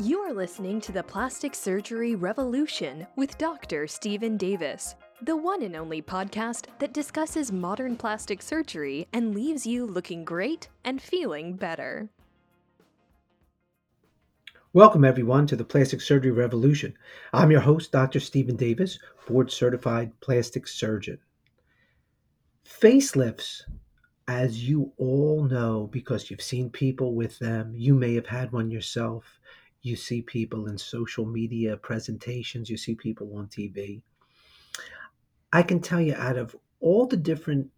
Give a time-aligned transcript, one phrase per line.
[0.00, 3.86] You are listening to the Plastic Surgery Revolution with Dr.
[3.86, 9.84] Stephen Davis, the one and only podcast that discusses modern plastic surgery and leaves you
[9.84, 12.08] looking great and feeling better.
[14.72, 16.94] Welcome, everyone, to the Plastic Surgery Revolution.
[17.34, 18.20] I'm your host, Dr.
[18.20, 21.18] Stephen Davis, board certified plastic surgeon.
[22.64, 23.64] Facelifts,
[24.26, 28.70] as you all know, because you've seen people with them, you may have had one
[28.70, 29.38] yourself
[29.82, 34.02] you see people in social media presentations, you see people on TV.
[35.52, 37.68] I can tell you out of all the different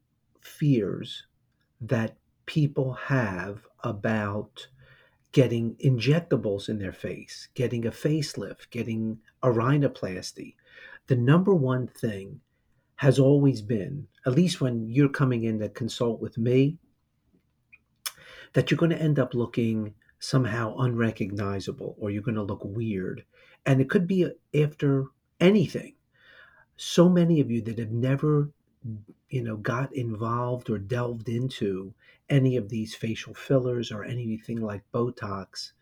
[0.40, 1.24] fears
[1.80, 2.16] that
[2.46, 4.66] people have about
[5.32, 10.54] getting injectables in their face, getting a facelift, getting a rhinoplasty,
[11.06, 12.40] the number one thing
[12.96, 16.78] has always been, at least when you're coming in to consult with me,
[18.52, 23.24] that you're going to end up looking somehow unrecognizable or you're going to look weird.
[23.66, 25.06] And it could be after
[25.40, 25.94] anything.
[26.76, 28.50] So many of you that have never,
[29.28, 31.92] you know, got involved or delved into
[32.30, 35.72] any of these facial fillers or anything like Botox,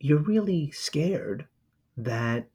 [0.00, 1.46] you're really scared
[1.94, 2.48] that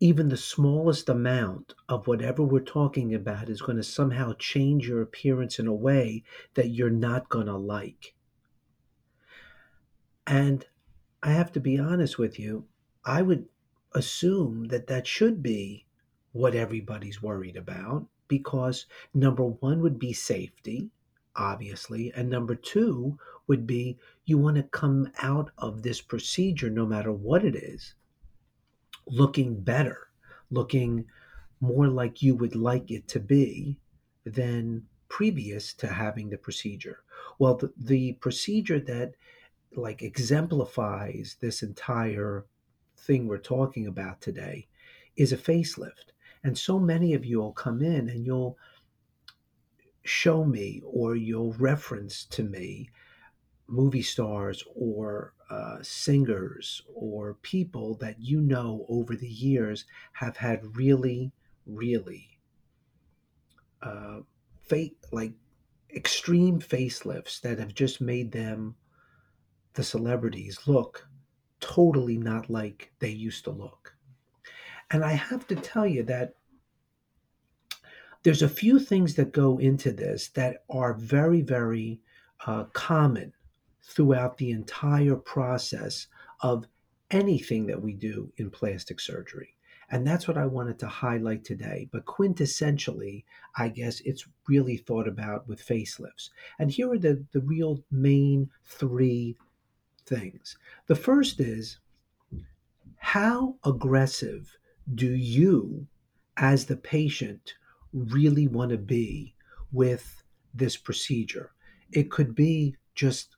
[0.00, 5.02] even the smallest amount of whatever we're talking about is going to somehow change your
[5.02, 8.12] appearance in a way that you're not going to like.
[10.26, 10.64] And
[11.22, 12.66] I have to be honest with you,
[13.04, 13.48] I would
[13.92, 15.86] assume that that should be
[16.32, 20.90] what everybody's worried about because number one would be safety,
[21.36, 26.86] obviously, and number two would be you want to come out of this procedure, no
[26.86, 27.94] matter what it is,
[29.06, 30.08] looking better,
[30.50, 31.04] looking
[31.60, 33.78] more like you would like it to be
[34.24, 37.02] than previous to having the procedure.
[37.38, 39.14] Well, the, the procedure that
[39.76, 42.46] like exemplifies this entire
[42.96, 44.66] thing we're talking about today
[45.16, 46.12] is a facelift.
[46.42, 48.58] And so many of you will come in and you'll
[50.02, 52.90] show me or you'll reference to me
[53.66, 60.76] movie stars or uh, singers or people that you know over the years have had
[60.76, 61.32] really,
[61.66, 62.38] really
[63.82, 64.20] uh,
[65.12, 65.32] like
[65.94, 68.74] extreme facelifts that have just made them
[69.74, 71.08] the celebrities look
[71.60, 73.94] totally not like they used to look.
[74.90, 76.34] And I have to tell you that
[78.22, 82.00] there's a few things that go into this that are very, very
[82.46, 83.32] uh, common
[83.82, 86.06] throughout the entire process
[86.40, 86.66] of
[87.10, 89.56] anything that we do in plastic surgery.
[89.90, 91.88] And that's what I wanted to highlight today.
[91.92, 93.24] But quintessentially,
[93.56, 96.30] I guess it's really thought about with facelifts.
[96.58, 99.36] And here are the, the real main three
[100.06, 100.56] things.
[100.86, 101.78] The first is
[102.96, 104.56] how aggressive
[104.94, 105.86] do you,
[106.36, 107.54] as the patient,
[107.92, 109.34] really want to be
[109.72, 110.22] with
[110.52, 111.52] this procedure?
[111.92, 113.36] It could be just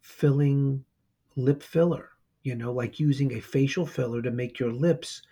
[0.00, 0.84] filling
[1.36, 2.10] lip filler,
[2.42, 5.22] you know, like using a facial filler to make your lips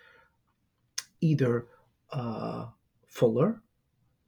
[1.21, 1.67] either
[2.11, 2.67] uh,
[3.07, 3.61] fuller,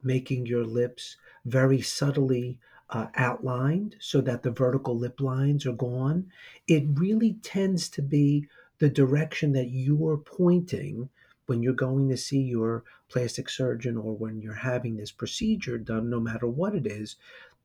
[0.02, 2.58] making your lips very subtly
[2.92, 6.30] uh, outlined so that the vertical lip lines are gone.
[6.68, 8.46] It really tends to be
[8.78, 11.08] the direction that you are pointing
[11.46, 16.10] when you're going to see your plastic surgeon or when you're having this procedure done,
[16.10, 17.16] no matter what it is.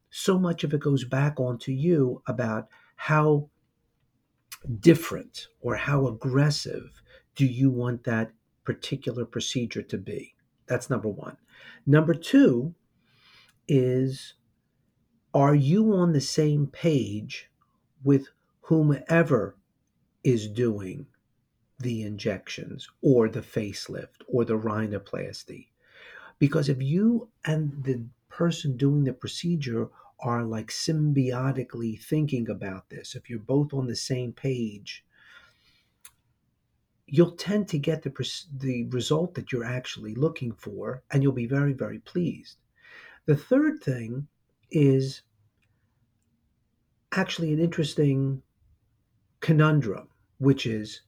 [0.09, 3.49] So much of it goes back onto you about how
[4.79, 7.01] different or how aggressive
[7.35, 8.31] do you want that
[8.63, 10.35] particular procedure to be?
[10.67, 11.37] That's number one.
[11.85, 12.73] Number two
[13.67, 14.33] is
[15.33, 17.49] are you on the same page
[18.03, 18.27] with
[18.61, 19.55] whomever
[20.23, 21.07] is doing
[21.79, 25.67] the injections or the facelift or the rhinoplasty?
[26.39, 33.15] Because if you and the person doing the procedure are like symbiotically thinking about this,
[33.15, 35.05] if you're both on the same page,
[37.05, 38.11] you'll tend to get the,
[38.57, 42.57] the result that you're actually looking for and you'll be very, very pleased.
[43.25, 44.27] The third thing
[44.71, 45.21] is
[47.11, 48.41] actually an interesting
[49.39, 50.09] conundrum,
[50.39, 51.01] which is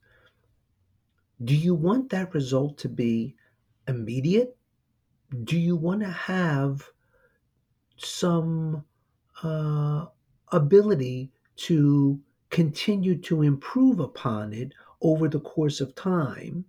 [1.43, 3.35] do you want that result to be
[3.87, 4.57] immediate?
[5.43, 6.91] Do you want to have
[7.97, 8.85] some
[9.43, 10.07] uh,
[10.51, 16.65] ability to continue to improve upon it over the course of time?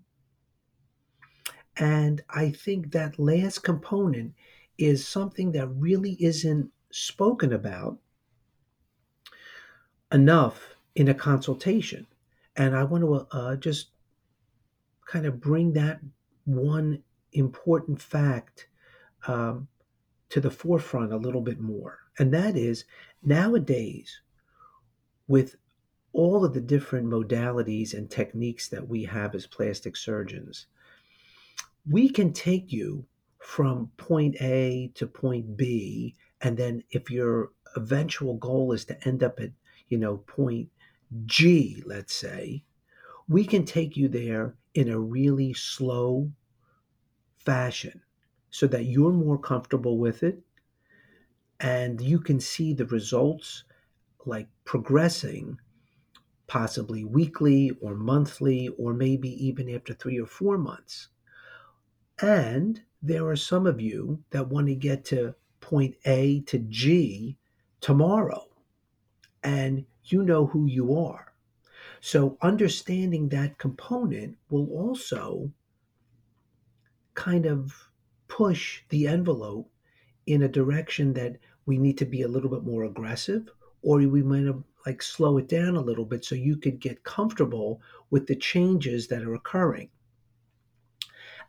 [1.76, 4.34] And I think that last component
[4.78, 7.98] is something that really isn't spoken about
[10.12, 12.06] enough in a consultation.
[12.56, 13.90] And I want to uh, just
[15.06, 16.00] kind of bring that
[16.44, 17.02] one
[17.32, 18.68] important fact
[19.26, 19.68] um,
[20.30, 21.98] to the forefront a little bit more.
[22.18, 22.84] And that is
[23.22, 24.20] nowadays,
[25.28, 25.56] with
[26.12, 30.66] all of the different modalities and techniques that we have as plastic surgeons,
[31.88, 33.04] we can take you
[33.38, 36.14] from point A to point B.
[36.40, 39.50] And then if your eventual goal is to end up at,
[39.88, 40.70] you know, point
[41.26, 42.64] G, let's say,
[43.28, 46.30] we can take you there in a really slow
[47.36, 48.02] fashion
[48.50, 50.40] so that you're more comfortable with it
[51.60, 53.64] and you can see the results
[54.26, 55.58] like progressing
[56.46, 61.08] possibly weekly or monthly or maybe even after 3 or 4 months.
[62.20, 65.34] And there are some of you that want to get to
[65.70, 67.38] point A to G
[67.80, 68.48] tomorrow
[69.44, 71.32] and you know who you are.
[72.00, 75.52] So understanding that component will also
[77.14, 77.88] kind of
[78.26, 79.70] push the envelope
[80.26, 81.36] in a direction that
[81.66, 83.48] we need to be a little bit more aggressive
[83.82, 87.04] or we might have like slow it down a little bit so you could get
[87.04, 87.80] comfortable
[88.10, 89.90] with the changes that are occurring.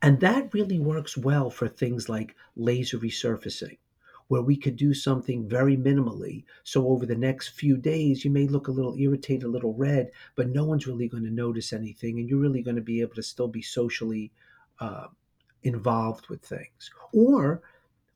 [0.02, 3.78] And that really works well for things like laser resurfacing,
[4.31, 6.45] where we could do something very minimally.
[6.63, 10.10] So over the next few days, you may look a little irritated, a little red,
[10.38, 12.18] but no one's really going to notice anything.
[12.18, 14.31] And you're really going to be able to still be socially
[14.80, 15.07] uh,
[15.63, 16.92] involved with things.
[17.12, 17.62] Or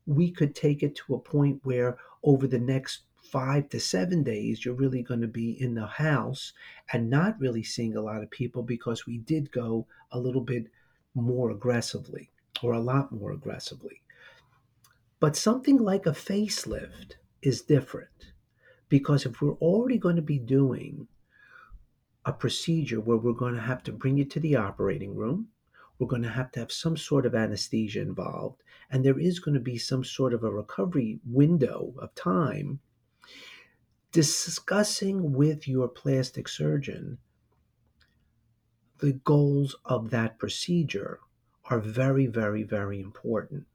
[0.06, 4.63] we could take it to a point where over the next five to seven days,
[4.63, 6.53] you're really going to be in the house
[6.94, 10.68] and not really seeing a lot of people because we did go a little bit
[11.13, 12.31] more aggressively
[12.63, 14.00] or a lot more aggressively.
[15.25, 18.33] But something like a facelift is different
[18.89, 21.07] because if we're already going to be doing
[22.24, 25.48] a procedure where we're going to have to bring you to the operating room,
[25.98, 28.62] we're going to have to have some sort of anesthesia involved,
[28.92, 32.80] and there is going to be some sort of a recovery window of time.
[34.12, 37.18] Discussing with your plastic surgeon
[39.00, 41.19] the goals of that procedure
[41.71, 43.66] are very, very, very important.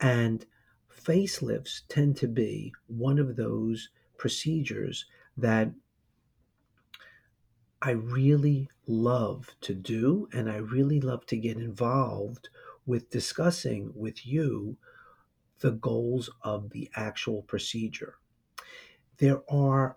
[0.00, 0.44] And
[0.90, 5.06] facelifts tend to be one of those procedures
[5.36, 5.72] that
[7.82, 12.48] I really love to do, and I really love to get involved
[12.86, 14.76] with discussing with you
[15.60, 18.16] the goals of the actual procedure.
[19.18, 19.96] There are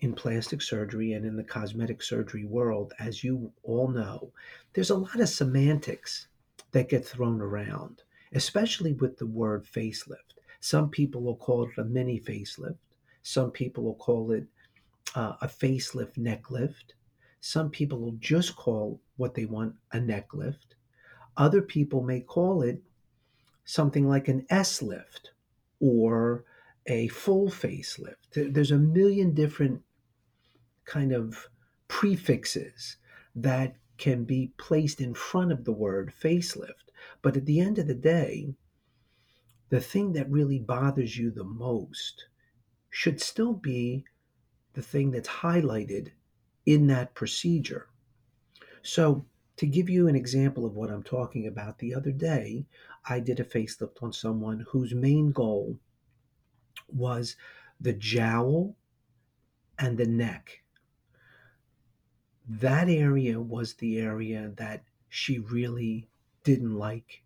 [0.00, 4.32] in plastic surgery and in the cosmetic surgery world, as you all know,
[4.72, 6.28] there's a lot of semantics
[6.72, 8.02] that get thrown around,
[8.36, 10.34] especially with the word facelift.
[10.60, 12.76] Some people will call it a mini facelift.
[13.22, 14.44] Some people will call it
[15.14, 16.94] uh, a facelift neck lift.
[17.40, 20.74] Some people will just call what they want a neck lift.
[21.38, 22.82] Other people may call it
[23.64, 25.30] something like an S lift
[25.80, 26.44] or
[26.86, 28.52] a full facelift.
[28.52, 29.80] There's a million different
[30.84, 31.48] kind of
[31.88, 32.98] prefixes
[33.34, 36.85] that can be placed in front of the word facelift.
[37.22, 38.54] But at the end of the day,
[39.68, 42.26] the thing that really bothers you the most
[42.90, 44.04] should still be
[44.74, 46.12] the thing that's highlighted
[46.64, 47.88] in that procedure.
[48.82, 49.26] So,
[49.56, 52.66] to give you an example of what I'm talking about, the other day
[53.08, 55.78] I did a facelift on someone whose main goal
[56.88, 57.36] was
[57.80, 58.76] the jowl
[59.78, 60.62] and the neck
[62.48, 66.08] that area was the area that she really
[66.46, 67.22] didn't like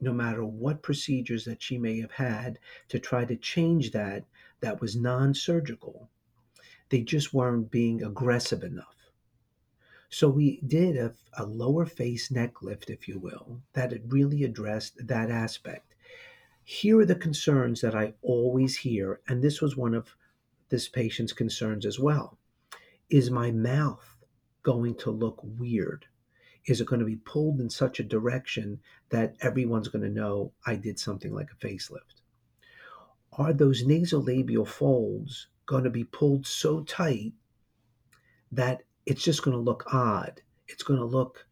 [0.00, 4.24] no matter what procedures that she may have had to try to change that
[4.60, 6.10] that was non-surgical
[6.88, 8.96] they just weren't being aggressive enough.
[10.10, 14.42] So we did a, a lower face neck lift if you will that it really
[14.42, 15.94] addressed that aspect.
[16.64, 20.14] Here are the concerns that i always hear and this was one of
[20.70, 22.38] this patient's concerns as well.
[23.10, 24.16] Is my mouth
[24.62, 26.06] going to look weird?
[26.68, 30.52] Is it going to be pulled in such a direction that everyone's going to know
[30.66, 32.20] I did something like a facelift?
[33.32, 37.32] Are those nasolabial folds going to be pulled so tight
[38.52, 40.42] that it's just going to look odd?
[40.66, 41.46] It's going to look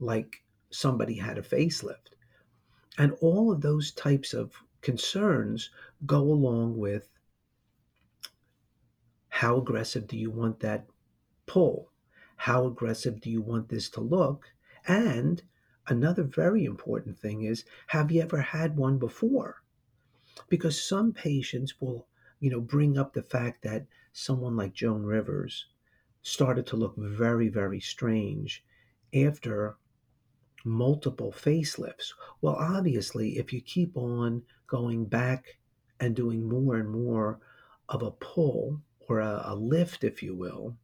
[0.00, 2.14] like somebody had a facelift.
[2.96, 5.68] And all of those types of concerns
[6.06, 7.10] go along with
[9.28, 10.86] how aggressive do you want that
[11.44, 11.90] pull?
[12.36, 14.53] How aggressive do you want this to look?
[14.86, 15.42] And
[15.86, 19.62] another very important thing is have you ever had one before?
[20.48, 22.06] Because some patients will,
[22.40, 25.66] you know, bring up the fact that someone like Joan Rivers
[26.22, 28.64] started to look very, very strange
[29.14, 29.76] after
[30.64, 32.12] multiple facelifts.
[32.40, 35.58] Well, obviously, if you keep on going back
[36.00, 37.38] and doing more and more
[37.88, 40.76] of a pull or a, a lift, if you will,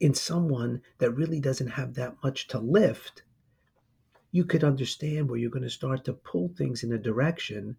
[0.00, 3.22] in someone that really doesn't have that much to lift,
[4.36, 7.74] you could understand where you're going to start to pull things in a direction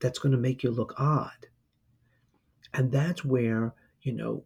[0.00, 1.46] that's going to make you look odd.
[2.72, 4.44] And that's where, you know,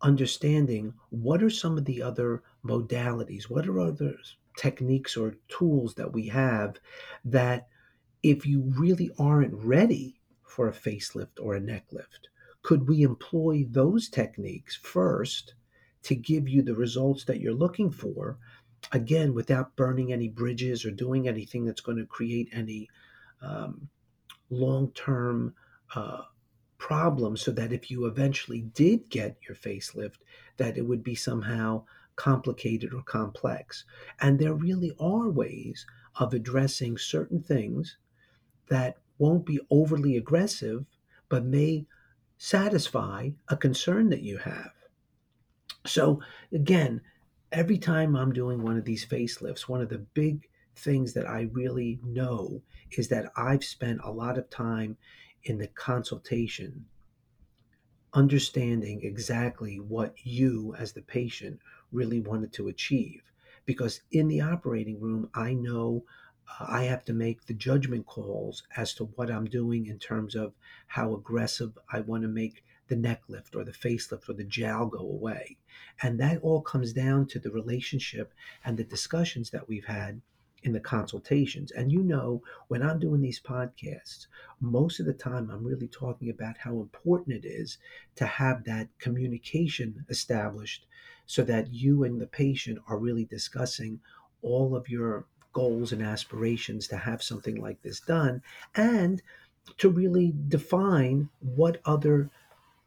[0.00, 4.14] understanding what are some of the other modalities, what are other
[4.56, 6.76] techniques or tools that we have
[7.24, 7.66] that
[8.22, 12.28] if you really aren't ready for a facelift or a neck lift,
[12.62, 15.54] could we employ those techniques first
[16.04, 18.38] to give you the results that you're looking for?
[18.92, 22.88] Again, without burning any bridges or doing anything that's going to create any
[23.42, 23.88] um,
[24.50, 25.54] long term
[25.94, 26.22] uh,
[26.78, 30.18] problems, so that if you eventually did get your facelift,
[30.56, 31.84] that it would be somehow
[32.16, 33.84] complicated or complex.
[34.20, 35.86] And there really are ways
[36.18, 37.98] of addressing certain things
[38.68, 40.84] that won't be overly aggressive,
[41.28, 41.86] but may
[42.38, 44.72] satisfy a concern that you have.
[45.84, 46.20] So,
[46.52, 47.00] again,
[47.56, 50.46] every time I'm doing one of these facelifts, one of the big
[50.76, 52.60] things that I really know
[52.98, 54.98] is that I've spent a lot of time
[55.44, 56.84] in the consultation
[58.12, 61.58] understanding exactly what you, as the patient,
[61.92, 63.22] really wanted to achieve.
[63.64, 66.04] Because in the operating room, I know
[66.60, 70.34] uh, I have to make the judgment calls as to what I'm doing in terms
[70.34, 70.52] of
[70.88, 74.86] how aggressive I want to make the neck lift or the facelift or the jowl
[74.86, 75.56] go away.
[76.02, 78.32] And that all comes down to the relationship
[78.64, 80.20] and the discussions that we've had
[80.62, 81.70] in the consultations.
[81.70, 84.26] And you know, when I'm doing these podcasts,
[84.60, 87.78] most of the time I'm really talking about how important it is
[88.16, 90.86] to have that communication established
[91.26, 94.00] so that you and the patient are really discussing
[94.42, 98.42] all of your goals and aspirations to have something like this done
[98.74, 99.22] and
[99.78, 102.30] to really define what other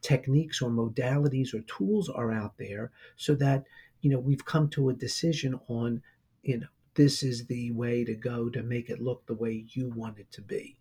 [0.02, 3.66] techniques or modalities or tools are out there so that
[4.02, 6.02] you know we've come to a decision on
[6.42, 9.90] you know this is the way to go to make it look the way you
[9.90, 10.78] want it to be.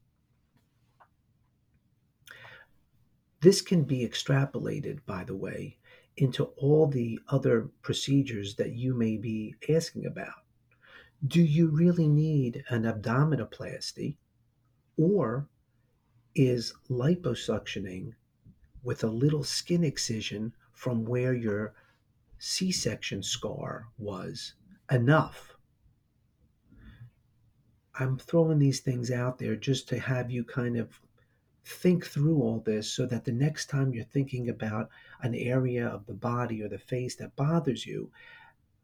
[3.40, 5.78] This can be extrapolated by the way
[6.16, 10.44] into all the other procedures that you may be asking about.
[11.24, 14.16] Do you really need an abdominoplasty
[14.96, 15.48] or
[16.34, 18.14] is liposuctioning
[18.82, 21.74] with a little skin excision from where your
[22.38, 24.54] C section scar was
[24.90, 25.56] enough.
[27.98, 31.00] I'm throwing these things out there just to have you kind of
[31.64, 34.88] think through all this so that the next time you're thinking about
[35.22, 38.10] an area of the body or the face that bothers you,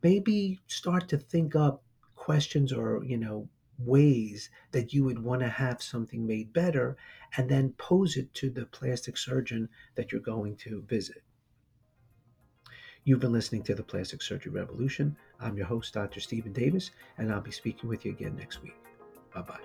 [0.02, 1.82] maybe start to think up
[2.16, 6.96] questions or, you know, ways that you would want to have something made better
[7.36, 11.22] and then pose it to the plastic surgeon that you're going to visit.
[13.06, 15.14] You've been listening to the Plastic Surgery Revolution.
[15.38, 16.20] I'm your host, Dr.
[16.20, 18.76] Stephen Davis, and I'll be speaking with you again next week.
[19.34, 19.60] Bye bye.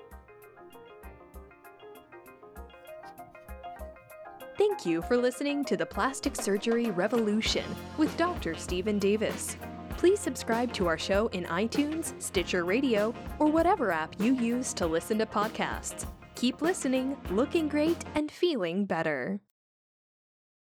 [4.57, 7.63] Thank you for listening to the Plastic Surgery Revolution
[7.97, 8.55] with Dr.
[8.55, 9.55] Stephen Davis
[9.99, 14.87] please subscribe to our show in iTunes, Stitcher Radio, or whatever app you use to
[14.87, 16.07] listen to podcasts.
[16.35, 19.41] Keep listening, looking great, and feeling better.